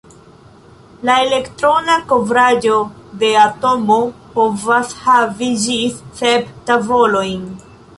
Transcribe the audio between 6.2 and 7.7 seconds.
sep tavolojn.